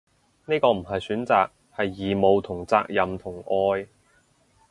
[0.45, 3.87] 呢個唔係選擇，係義務同責任同愛